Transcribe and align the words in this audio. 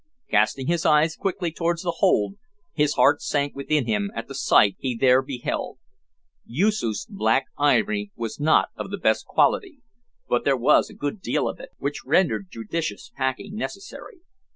Casting 0.31 0.65
his 0.65 0.83
eyes 0.83 1.15
quickly 1.15 1.51
towards 1.51 1.83
the 1.83 1.97
hold, 1.97 2.33
his 2.73 2.95
heart 2.95 3.21
sank 3.21 3.55
within 3.55 3.85
him 3.85 4.09
at 4.15 4.27
the 4.27 4.33
sight 4.33 4.75
he 4.79 4.95
there 4.97 5.21
beheld. 5.21 5.77
Yoosoof's 6.43 7.05
Black 7.05 7.45
Ivory 7.55 8.11
was 8.15 8.39
not 8.39 8.69
of 8.75 8.89
the 8.89 8.97
best 8.97 9.27
quality, 9.27 9.81
but 10.27 10.43
there 10.43 10.57
was 10.57 10.89
a 10.89 10.95
good 10.95 11.21
deal 11.21 11.47
of 11.47 11.59
it, 11.59 11.69
which 11.77 12.03
rendered 12.03 12.49
judicious 12.49 13.11
packing 13.15 13.53
necessary. 13.55 14.21